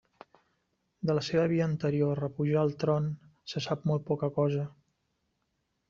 De 1.09 1.15
la 1.17 1.23
seva 1.27 1.43
vida 1.51 1.67
anterior 1.73 2.23
a 2.29 2.31
pujar 2.39 2.59
al 2.65 2.75
tron 2.85 3.13
se 3.55 3.65
sap 3.69 3.89
molt 3.93 4.09
poca 4.13 4.35
cosa. 4.41 4.69